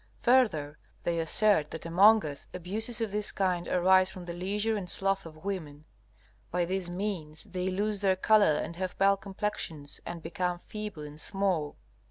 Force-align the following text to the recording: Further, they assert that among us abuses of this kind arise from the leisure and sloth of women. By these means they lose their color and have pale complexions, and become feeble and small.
Further, 0.23 0.79
they 1.03 1.19
assert 1.19 1.69
that 1.69 1.85
among 1.85 2.25
us 2.25 2.47
abuses 2.55 3.01
of 3.01 3.11
this 3.11 3.31
kind 3.31 3.67
arise 3.67 4.09
from 4.09 4.25
the 4.25 4.33
leisure 4.33 4.75
and 4.75 4.89
sloth 4.89 5.27
of 5.27 5.45
women. 5.45 5.85
By 6.49 6.65
these 6.65 6.89
means 6.89 7.43
they 7.43 7.69
lose 7.69 8.01
their 8.01 8.15
color 8.15 8.55
and 8.55 8.75
have 8.77 8.97
pale 8.97 9.15
complexions, 9.15 10.01
and 10.03 10.23
become 10.23 10.57
feeble 10.57 11.03
and 11.03 11.21
small. 11.21 11.75